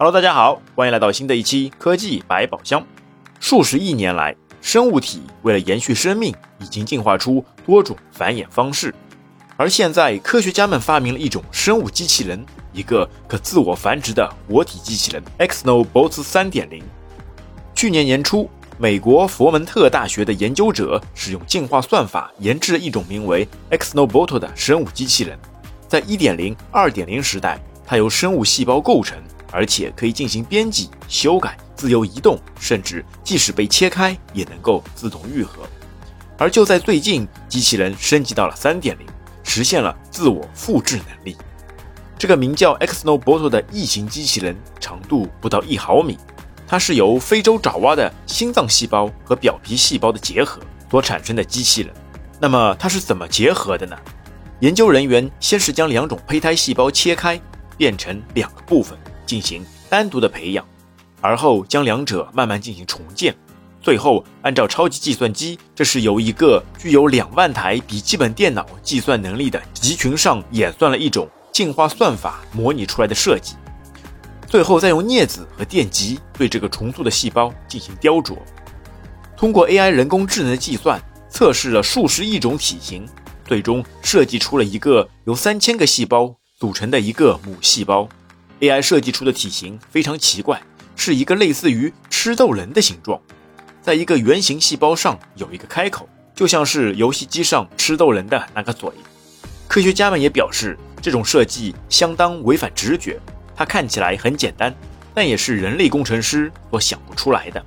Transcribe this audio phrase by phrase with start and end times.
[0.00, 2.86] Hello，大家好，欢迎来到新的一期科技百宝箱。
[3.40, 8.94] 数十亿年来，生物体为了延续生命，已经进化出多种繁衍方式。
[9.56, 16.80] 而现在，科学家们发明了一种生物机器人，一个可自我繁殖的活体机器人，Xnobots 3.0。
[17.74, 25.36] 去年年初，美国佛蒙特大学的研究者使用进化算法研制了一种名为 Xenobot 的生物机器人。
[25.88, 29.18] 在1.0、2.0时代，它由生物细胞构成。
[29.50, 35.62] 而且可以进行编辑、修改、自由移动，甚至即使被切开也能够自动愈合。
[36.36, 38.96] 而就在最近，机器人升级到了3.0，
[39.42, 41.36] 实现了自我复制能力。
[42.16, 46.18] 这个名叫 Xno Bot 的异形机器人，长度不到一毫米，
[46.66, 50.60] 它是由非洲爪哇的心脏细胞和表皮细胞的结合
[50.90, 51.94] 所产生的机器人。
[52.40, 53.96] 那么它是怎么结合的呢？
[54.60, 57.40] 研究人员先是将两种胚胎细胞切开，
[57.76, 58.98] 变成两个部分。
[59.28, 60.66] 进行单独的培养，
[61.20, 63.36] 而后将两者慢慢进行重建，
[63.82, 73.54] 最后按照超级计算机，这是由一个具有两万台笔记本电脑计算能力的集群上演算了一种进化算法模拟出来的设计，
[74.46, 78.34] 最后再用镊子和电极对这个重塑的细胞进行雕琢，
[79.36, 83.06] 通过 AI 人工智能的计算，测试了数十亿种体型，
[83.44, 88.08] 最终设计出了一个由三千个细胞组成的一个母细胞。
[88.60, 90.60] AI 设计出的体型非常奇怪，
[90.96, 93.20] 是一个类似于吃豆人的形状，
[93.80, 98.90] 在一个圆形细胞上有一个开口，就像是游戏机上吃豆人的那个嘴。
[99.68, 103.20] 科学家们也表示，这种设计相当违反直觉，
[103.54, 104.74] 它看起来很简单，
[105.14, 107.64] 但也是人类工程师所想不出来的。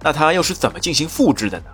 [0.00, 1.64] 那它又是怎么进行复制的呢？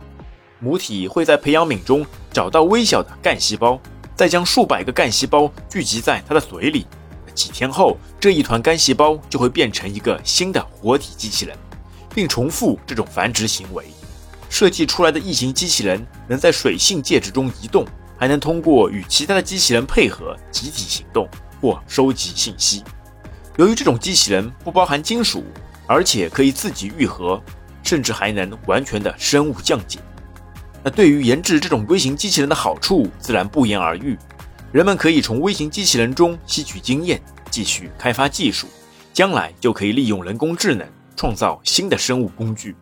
[0.59, 3.81] 母体会在培养皿中找到微小的干细胞，
[4.17, 6.85] 再将数百个干细胞聚集在它的嘴里。
[7.39, 11.57] 几天后，这一团干细胞就会变成一个新的活体机器人，
[12.13, 13.85] 并重复这种繁殖行为。
[14.51, 17.87] 设计出来的异形机器人能在水性介质中移动，
[18.19, 21.29] 还能通过与其他的机器人配合集体行动
[21.61, 22.83] 或收集信息。
[23.57, 25.45] 由于这种机器人不包含金属，
[25.87, 27.41] 而且可以自己愈合，
[27.85, 30.01] 甚至还能完全的生物降解。
[30.83, 34.19] 那对于研制这种微型机器人的好处，自然不言而喻。
[34.71, 37.21] 人们可以从微型机器人中吸取经验，
[37.51, 38.67] 继续开发技术，
[39.15, 40.87] 将来就可以利用人工智能
[41.17, 42.77] 创造新的生物工具。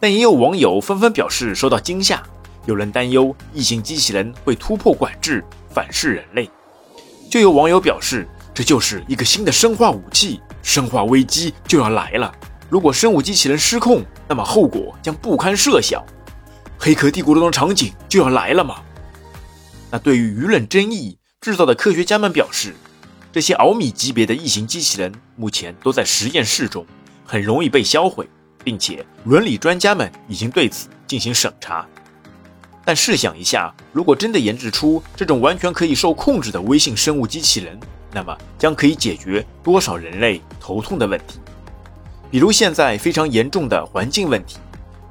[0.00, 2.22] 但也有网友纷纷表示受到惊吓，
[2.64, 5.44] 有人担忧异形机器人会突破管制，
[5.74, 6.48] 反噬人类。
[7.30, 12.32] 就有网友表示，这就是一个新的生化武器，生化危机就要来了。
[12.70, 16.02] 如果生物机器人失控，那么后果将不堪设想。
[16.78, 18.76] 黑客帝国中的场景就要来了吗？
[19.90, 22.74] 那对于舆论争议，制造的科学家们表示，
[23.32, 26.86] 这些奥米级别的异形机器人目前都在实验室中，
[27.24, 28.28] 很容易被销毁，
[28.62, 31.86] 并且伦理专家们已经对此进行审查。
[32.84, 37.78] 但试想一下，如果真的研制出这种完全可以受控制的微型生物机器人，
[38.12, 41.40] 那么将可以解决多少人类头痛的问题？
[42.30, 44.58] 比如现在非常严重的环境问题，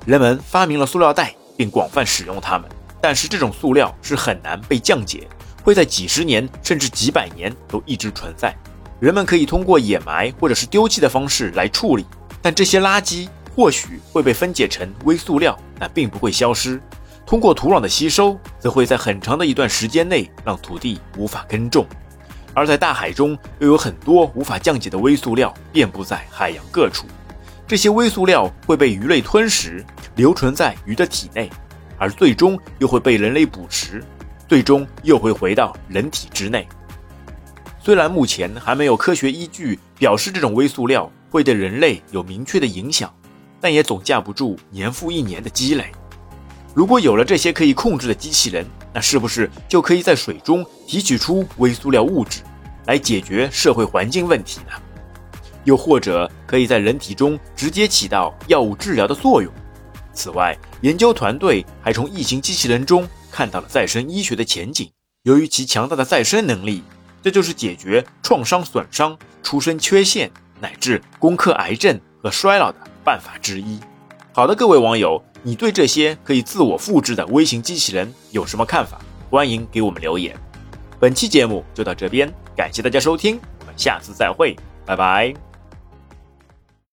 [0.05, 2.69] 人们发明了塑料袋，并广泛使用它们。
[3.01, 5.27] 但是这种塑料是很难被降解，
[5.63, 8.55] 会在几十年甚至几百年都一直存在。
[8.99, 12.05] 人们可以通过掩埋或者是丢弃的方式来处理，
[12.41, 16.81] 但这些垃圾或许会被分解成微塑料，但并不会消失。
[17.25, 21.85] 通过土壤的吸收，则会在很长的一段时间内让土地无法耕种。
[22.55, 27.05] 而在大海中，又有很多无法降解的微塑料遍布在海洋各处。
[27.67, 29.85] 这些微塑料会被鱼类吞食，
[30.15, 31.49] 留存在鱼的体内。
[31.99, 34.03] 而最终又会被人类捕食，
[34.47, 36.67] 最终又会回到人体之内。
[37.79, 43.13] 虽然目前还没有科学依据表示这种微塑料会对人类有明确的影响，
[43.61, 45.91] 但也总架不住年复一年的积累。
[46.73, 52.41] 如果有了这些可以控制的机器人，那是不是就可以在水中提取出微塑料物质，
[52.85, 54.71] 来解决社会环境问题呢？
[55.65, 59.51] 又或者可以在人体中直接起到药物治疗的作用？
[60.13, 64.91] 此外，研究团队还从异形机器人中看到了再生医学的前景。
[65.23, 66.83] 由于其强大的再生能力，
[67.21, 73.79] 这就是解决创伤损伤、出生缺陷乃至攻克癌症和衰老的办法之一。
[74.33, 78.99] 好的，各位网友，你对这些可以自我复制的微型机器人有什么看法？
[79.29, 80.35] 欢迎给我们留言。
[80.99, 85.48] 本期节目就到这边，感谢大家收听，我们下次再会，拜拜。